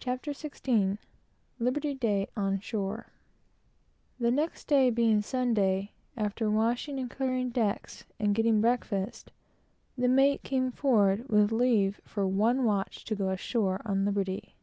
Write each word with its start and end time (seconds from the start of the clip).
CHAPTER 0.00 0.30
XVI 0.30 0.96
LIBERTY 1.58 1.92
DAY 1.96 2.26
ON 2.34 2.58
SHORE 2.60 3.12
The 4.18 4.30
next 4.30 4.66
day 4.66 4.88
being 4.88 5.20
Sunday, 5.20 5.92
after 6.16 6.50
washing 6.50 6.98
and 6.98 7.10
clearing 7.10 7.50
decks, 7.50 8.06
and 8.18 8.34
getting 8.34 8.62
breakfast, 8.62 9.30
the 9.98 10.08
mate 10.08 10.42
came 10.42 10.70
forward 10.72 11.28
with 11.28 11.52
leave 11.52 12.00
for 12.06 12.26
one 12.26 12.64
watch 12.64 13.04
to 13.04 13.14
go 13.14 13.28
ashore, 13.28 13.82
on 13.84 14.06
liberty. 14.06 14.54